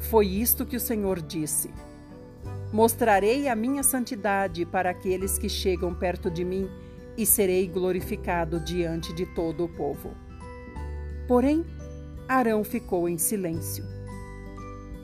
Foi 0.09 0.25
isto 0.27 0.65
que 0.65 0.75
o 0.75 0.79
Senhor 0.79 1.21
disse. 1.21 1.69
Mostrarei 2.73 3.47
a 3.47 3.55
minha 3.55 3.83
santidade 3.83 4.65
para 4.65 4.89
aqueles 4.89 5.37
que 5.37 5.47
chegam 5.47 5.93
perto 5.93 6.29
de 6.29 6.43
mim 6.43 6.69
e 7.17 7.25
serei 7.25 7.67
glorificado 7.67 8.59
diante 8.59 9.13
de 9.13 9.25
todo 9.25 9.65
o 9.65 9.69
povo. 9.69 10.11
Porém, 11.27 11.65
Arão 12.27 12.63
ficou 12.63 13.07
em 13.07 13.17
silêncio. 13.17 13.85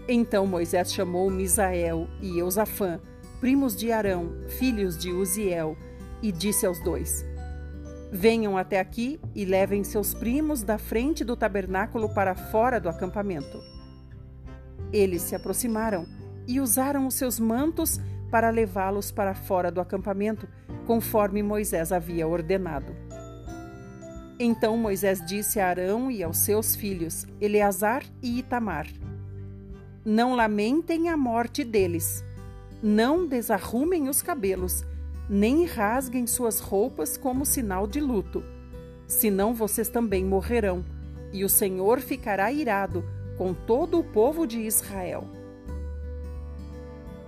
Então 0.08 0.48
Moisés 0.48 0.94
chamou 0.94 1.30
Misael 1.30 2.08
e 2.22 2.40
Eusafã, 2.40 3.00
primos 3.40 3.76
de 3.76 3.92
Arão, 3.92 4.32
filhos 4.48 4.98
de 4.98 5.12
Uziel, 5.12 5.78
e 6.22 6.32
disse 6.32 6.66
aos 6.66 6.82
dois: 6.84 7.26
Venham 8.12 8.58
até 8.58 8.80
aqui 8.80 9.20
e 9.36 9.44
levem 9.44 9.84
seus 9.84 10.14
primos 10.14 10.64
da 10.64 10.78
frente 10.78 11.26
do 11.26 11.36
tabernáculo 11.36 12.14
para 12.14 12.34
fora 12.34 12.80
do 12.80 12.88
acampamento. 12.88 13.77
Eles 14.92 15.22
se 15.22 15.36
aproximaram 15.36 16.06
e 16.48 16.60
usaram 16.62 17.06
os 17.08 17.16
seus 17.16 17.40
mantos 17.40 18.00
para 18.32 18.50
levá-los 18.50 19.12
para 19.12 19.34
fora 19.34 19.72
do 19.72 19.82
acampamento, 19.82 20.48
conforme 20.86 21.44
Moisés 21.44 21.92
havia 21.92 22.28
ordenado. 22.28 22.96
Então 24.40 24.78
Moisés 24.78 25.24
disse 25.26 25.60
a 25.60 25.68
Arão 25.68 26.12
e 26.12 26.24
aos 26.24 26.38
seus 26.38 26.76
filhos, 26.76 27.26
Eleazar 27.42 28.04
e 28.22 28.40
Itamar: 28.40 28.88
Não 30.06 30.36
lamentem 30.36 31.10
a 31.10 31.18
morte 31.18 31.64
deles, 31.64 32.24
não 32.82 33.26
desarrumem 33.26 34.08
os 34.08 34.22
cabelos, 34.22 34.86
nem 35.30 35.66
rasguem 35.66 36.28
suas 36.28 36.60
roupas 36.60 37.18
como 37.18 37.46
sinal 37.46 37.88
de 37.88 38.00
luto, 38.00 38.44
senão 39.08 39.54
vocês 39.54 39.90
também 39.90 40.24
morrerão, 40.24 40.86
e 41.34 41.44
o 41.44 41.50
Senhor 41.50 42.00
ficará 42.00 42.52
irado 42.52 43.04
com 43.38 43.54
todo 43.54 44.00
o 44.00 44.04
povo 44.04 44.48
de 44.48 44.60
Israel. 44.60 45.28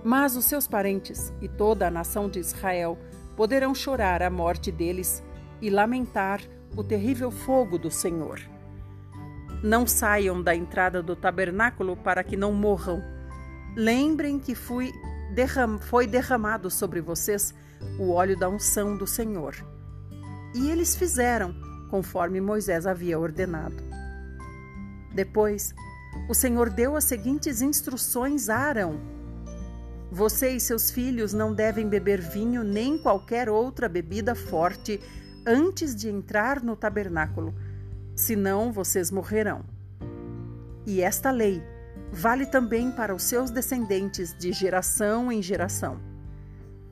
Mas 0.02 0.36
os 0.36 0.46
seus 0.46 0.66
parentes 0.66 1.32
e 1.40 1.48
toda 1.48 1.86
a 1.86 1.90
nação 1.90 2.28
de 2.28 2.38
Israel 2.38 2.98
poderão 3.36 3.74
chorar 3.74 4.22
a 4.22 4.30
morte 4.30 4.72
deles 4.72 5.22
e 5.60 5.70
lamentar 5.70 6.40
o 6.76 6.82
terrível 6.82 7.30
fogo 7.30 7.78
do 7.78 7.90
Senhor. 7.90 8.40
Não 9.62 9.86
saiam 9.86 10.42
da 10.42 10.54
entrada 10.54 11.02
do 11.02 11.14
tabernáculo 11.14 11.96
para 11.96 12.24
que 12.24 12.36
não 12.36 12.52
morram. 12.52 13.02
Lembrem 13.76 14.38
que 14.38 14.54
fui 14.54 14.90
derram 15.34 15.78
foi 15.78 16.06
derramado 16.06 16.70
sobre 16.70 17.00
vocês 17.00 17.54
o 17.98 18.10
óleo 18.10 18.38
da 18.38 18.48
unção 18.48 18.96
do 18.96 19.06
Senhor. 19.06 19.54
E 20.54 20.70
eles 20.70 20.96
fizeram 20.96 21.54
conforme 21.90 22.40
Moisés 22.40 22.86
havia 22.86 23.18
ordenado. 23.18 23.82
Depois, 25.14 25.74
o 26.28 26.34
Senhor 26.34 26.70
deu 26.70 26.96
as 26.96 27.04
seguintes 27.04 27.62
instruções 27.62 28.48
a 28.48 28.56
Arão: 28.56 29.00
Você 30.10 30.50
e 30.50 30.60
seus 30.60 30.90
filhos 30.90 31.32
não 31.32 31.52
devem 31.52 31.88
beber 31.88 32.20
vinho 32.20 32.62
nem 32.62 32.98
qualquer 32.98 33.48
outra 33.48 33.88
bebida 33.88 34.34
forte 34.34 35.00
antes 35.46 35.94
de 35.94 36.08
entrar 36.08 36.62
no 36.62 36.76
tabernáculo, 36.76 37.54
senão 38.14 38.72
vocês 38.72 39.10
morrerão. 39.10 39.64
E 40.86 41.00
esta 41.00 41.30
lei 41.30 41.62
vale 42.12 42.46
também 42.46 42.90
para 42.90 43.14
os 43.14 43.22
seus 43.22 43.50
descendentes 43.50 44.34
de 44.36 44.52
geração 44.52 45.30
em 45.30 45.42
geração. 45.42 46.00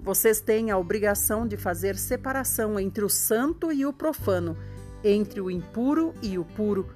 Vocês 0.01 0.41
têm 0.41 0.71
a 0.71 0.79
obrigação 0.79 1.47
de 1.47 1.57
fazer 1.57 1.97
separação 1.97 2.79
entre 2.79 3.05
o 3.05 3.09
santo 3.09 3.73
e 3.73 3.85
o 3.85 3.93
profano, 3.93 4.57
entre 5.03 5.41
o 5.41 5.51
impuro 5.51 6.15
e 6.23 6.39
o 6.39 6.45
puro. 6.45 6.89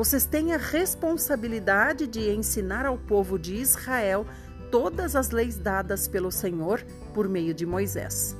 Vocês 0.00 0.24
têm 0.24 0.54
a 0.54 0.56
responsabilidade 0.56 2.06
de 2.06 2.30
ensinar 2.30 2.86
ao 2.86 2.96
povo 2.96 3.38
de 3.38 3.56
Israel 3.56 4.24
todas 4.70 5.14
as 5.14 5.28
leis 5.28 5.58
dadas 5.58 6.08
pelo 6.08 6.32
Senhor 6.32 6.82
por 7.12 7.28
meio 7.28 7.52
de 7.52 7.66
Moisés. 7.66 8.34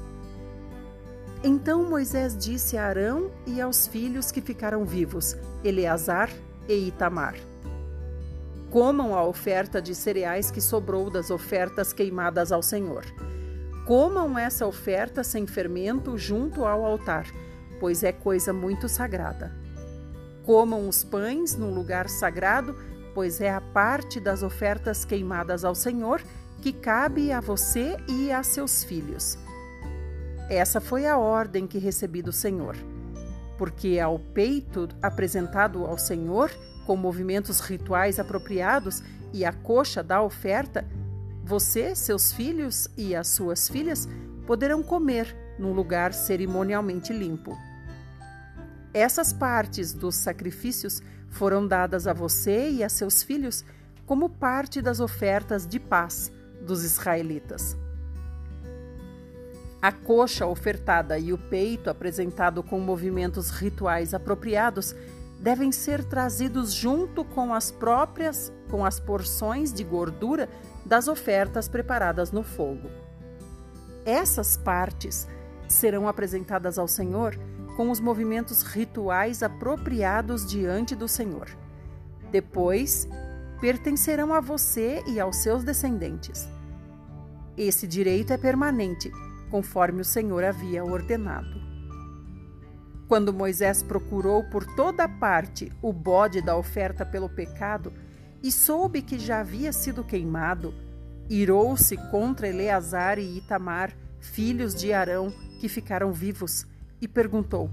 Então 1.45 1.85
Moisés 1.85 2.35
disse 2.35 2.79
a 2.79 2.87
Arão 2.87 3.31
e 3.47 3.61
aos 3.61 3.87
filhos 3.87 4.33
que 4.33 4.41
ficaram 4.41 4.87
vivos, 4.87 5.37
Eleazar 5.63 6.31
e 6.67 6.89
Itamar: 6.89 7.35
Comam 8.71 9.15
a 9.15 9.23
oferta 9.23 9.83
de 9.83 9.95
cereais 9.95 10.51
que 10.51 10.63
sobrou 10.63 11.11
das 11.11 11.31
ofertas 11.31 11.93
queimadas 11.93 12.53
ao 12.53 12.63
Senhor. 12.63 13.05
Comam 13.85 14.39
essa 14.39 14.67
oferta 14.67 15.23
sem 15.23 15.47
fermento 15.47 16.17
junto 16.17 16.65
ao 16.65 16.87
altar, 16.87 17.27
pois 17.79 18.03
é 18.03 18.13
coisa 18.13 18.51
muito 18.51 18.89
sagrada. 18.89 19.60
Comam 20.51 20.89
os 20.89 21.05
pães 21.05 21.55
num 21.55 21.73
lugar 21.73 22.09
sagrado, 22.09 22.75
pois 23.15 23.41
é 23.41 23.53
a 23.53 23.61
parte 23.61 24.19
das 24.19 24.43
ofertas 24.43 25.05
queimadas 25.05 25.65
ao 25.65 25.77
Senhor 25.77 26.21
que 26.61 26.73
cabe 26.73 27.31
a 27.31 27.39
você 27.39 27.97
e 28.09 28.33
a 28.33 28.43
seus 28.43 28.83
filhos. 28.83 29.39
Essa 30.49 30.81
foi 30.81 31.07
a 31.07 31.17
ordem 31.17 31.69
que 31.69 31.79
recebi 31.79 32.21
do 32.21 32.33
Senhor. 32.33 32.75
Porque 33.57 34.01
ao 34.01 34.19
peito 34.19 34.89
apresentado 35.01 35.87
ao 35.87 35.97
Senhor, 35.97 36.51
com 36.85 36.97
movimentos 36.97 37.61
rituais 37.61 38.19
apropriados, 38.19 39.05
e 39.33 39.45
a 39.45 39.53
coxa 39.53 40.03
da 40.03 40.21
oferta, 40.21 40.85
você, 41.45 41.95
seus 41.95 42.33
filhos 42.33 42.89
e 42.97 43.15
as 43.15 43.29
suas 43.29 43.69
filhas 43.69 44.09
poderão 44.49 44.83
comer 44.83 45.33
num 45.61 45.73
lugar 45.73 46.13
cerimonialmente 46.13 47.13
limpo. 47.13 47.57
Essas 48.93 49.33
partes 49.33 49.93
dos 49.93 50.17
sacrifícios 50.17 51.01
foram 51.29 51.67
dadas 51.67 52.07
a 52.07 52.13
você 52.13 52.71
e 52.71 52.83
a 52.83 52.89
seus 52.89 53.23
filhos 53.23 53.65
como 54.05 54.29
parte 54.29 54.83
das 54.83 54.99
ofertas 54.99 55.67
de 55.67 55.79
paz 55.79 56.33
dos 56.61 56.85
israelitas. 56.85 57.77
A 59.81 59.93
coxa 59.93 60.45
ofertada 60.45 61.19
e 61.19 61.33
o 61.33 61.39
peito 61.39 61.89
apresentado 61.89 62.63
com 62.63 62.81
movimentos 62.81 63.51
rituais 63.51 64.13
apropriados 64.13 64.95
devem 65.39 65.73
ser 65.73 66.05
trazidos 66.05 66.73
junto 66.73 67.25
com 67.25 67.55
as 67.55 67.71
próprias 67.71 68.53
com 68.69 68.85
as 68.85 69.01
porções 69.01 69.73
de 69.73 69.83
gordura 69.83 70.49
das 70.85 71.09
ofertas 71.09 71.67
preparadas 71.67 72.31
no 72.31 72.43
fogo. 72.43 72.91
Essas 74.05 74.57
partes 74.57 75.27
serão 75.67 76.09
apresentadas 76.09 76.79
ao 76.79 76.89
Senhor 76.89 77.39
com 77.81 77.91
os 77.91 77.99
movimentos 77.99 78.61
rituais 78.61 79.43
apropriados 79.43 80.45
diante 80.45 80.95
do 80.95 81.09
Senhor. 81.09 81.49
Depois, 82.31 83.09
pertencerão 83.59 84.35
a 84.35 84.41
você 84.41 85.03
e 85.07 85.19
aos 85.19 85.37
seus 85.37 85.65
descendentes. 85.65 86.47
Esse 87.57 87.87
direito 87.87 88.35
é 88.35 88.37
permanente 88.37 89.11
conforme 89.51 90.03
o 90.03 90.05
Senhor 90.05 90.45
havia 90.45 90.85
ordenado. 90.85 91.59
Quando 93.09 93.33
Moisés 93.33 93.83
procurou 93.83 94.45
por 94.51 94.67
toda 94.77 95.09
parte 95.09 95.73
o 95.81 95.91
bode 95.91 96.43
da 96.43 96.59
oferta 96.59 97.07
pelo 97.07 97.31
pecado 97.31 97.95
e 98.43 98.53
soube 98.53 99.01
que 99.01 99.19
já 99.19 99.41
havia 99.41 99.73
sido 99.73 100.05
queimado, 100.05 100.75
irou-se 101.31 101.97
contra 102.11 102.47
Eleazar 102.47 103.19
e 103.19 103.39
Itamar, 103.39 103.97
filhos 104.21 104.75
de 104.75 104.93
Arão, 104.93 105.33
que 105.59 105.67
ficaram 105.67 106.13
vivos, 106.13 106.67
e 107.01 107.09
perguntou: 107.09 107.71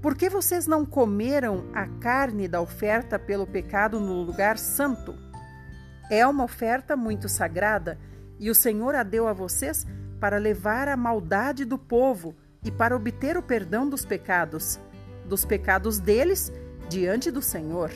Por 0.00 0.14
que 0.14 0.28
vocês 0.28 0.66
não 0.66 0.84
comeram 0.84 1.66
a 1.72 1.86
carne 1.86 2.48
da 2.48 2.60
oferta 2.60 3.18
pelo 3.18 3.46
pecado 3.46 4.00
no 4.00 4.22
lugar 4.22 4.58
santo? 4.58 5.14
É 6.10 6.26
uma 6.26 6.44
oferta 6.44 6.96
muito 6.96 7.28
sagrada 7.28 7.98
e 8.38 8.50
o 8.50 8.54
Senhor 8.54 8.94
a 8.94 9.02
deu 9.02 9.26
a 9.26 9.32
vocês 9.32 9.86
para 10.20 10.38
levar 10.38 10.88
a 10.88 10.96
maldade 10.96 11.64
do 11.64 11.78
povo 11.78 12.34
e 12.64 12.70
para 12.70 12.96
obter 12.96 13.36
o 13.36 13.42
perdão 13.42 13.88
dos 13.88 14.04
pecados, 14.04 14.80
dos 15.26 15.44
pecados 15.44 15.98
deles 15.98 16.52
diante 16.88 17.30
do 17.30 17.42
Senhor. 17.42 17.90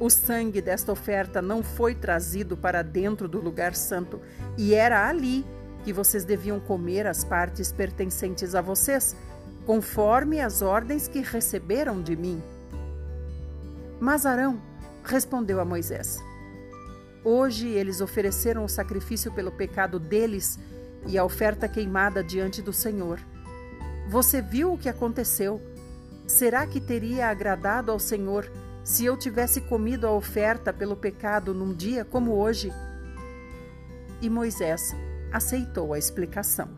O 0.00 0.08
sangue 0.08 0.62
desta 0.62 0.90
oferta 0.90 1.42
não 1.42 1.62
foi 1.62 1.94
trazido 1.94 2.56
para 2.56 2.82
dentro 2.82 3.28
do 3.28 3.38
lugar 3.38 3.74
santo, 3.74 4.20
e 4.56 4.74
era 4.74 5.06
ali 5.06 5.44
que 5.84 5.92
vocês 5.92 6.24
deviam 6.24 6.60
comer 6.60 7.06
as 7.06 7.24
partes 7.24 7.72
pertencentes 7.72 8.54
a 8.54 8.60
vocês, 8.60 9.16
conforme 9.66 10.40
as 10.40 10.62
ordens 10.62 11.08
que 11.08 11.20
receberam 11.20 12.02
de 12.02 12.16
mim. 12.16 12.42
Mas 13.98 14.26
Arão 14.26 14.60
respondeu 15.04 15.60
a 15.60 15.64
Moisés: 15.64 16.18
Hoje 17.24 17.68
eles 17.68 18.00
ofereceram 18.00 18.64
o 18.64 18.68
sacrifício 18.68 19.32
pelo 19.32 19.52
pecado 19.52 19.98
deles 19.98 20.58
e 21.06 21.18
a 21.18 21.24
oferta 21.24 21.68
queimada 21.68 22.22
diante 22.22 22.62
do 22.62 22.72
Senhor. 22.72 23.20
Você 24.08 24.42
viu 24.42 24.72
o 24.72 24.78
que 24.78 24.88
aconteceu? 24.88 25.60
Será 26.26 26.66
que 26.66 26.80
teria 26.80 27.28
agradado 27.28 27.90
ao 27.92 27.98
Senhor 27.98 28.50
se 28.82 29.04
eu 29.04 29.16
tivesse 29.16 29.60
comido 29.60 30.06
a 30.06 30.12
oferta 30.12 30.72
pelo 30.72 30.96
pecado 30.96 31.54
num 31.54 31.74
dia 31.74 32.04
como 32.04 32.32
hoje? 32.32 32.72
E 34.20 34.28
Moisés 34.28 34.94
aceitou 35.32 35.92
a 35.92 35.98
explicação. 35.98 36.68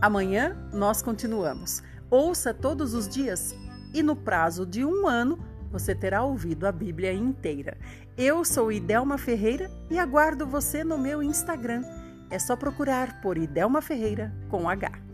Amanhã 0.00 0.56
nós 0.72 1.00
continuamos. 1.00 1.82
Ouça 2.10 2.52
todos 2.52 2.92
os 2.92 3.08
dias 3.08 3.54
e 3.94 4.02
no 4.02 4.16
prazo 4.16 4.66
de 4.66 4.84
um 4.84 5.06
ano 5.06 5.38
você 5.70 5.94
terá 5.94 6.22
ouvido 6.22 6.66
a 6.66 6.72
Bíblia 6.72 7.12
inteira. 7.12 7.78
Eu 8.16 8.44
sou 8.44 8.70
Idelma 8.70 9.16
Ferreira 9.16 9.70
e 9.90 9.98
aguardo 9.98 10.46
você 10.46 10.84
no 10.84 10.98
meu 10.98 11.22
Instagram. 11.22 11.82
É 12.30 12.38
só 12.38 12.56
procurar 12.56 13.20
por 13.22 13.38
Idelma 13.38 13.80
Ferreira 13.80 14.34
com 14.50 14.68
H. 14.68 15.11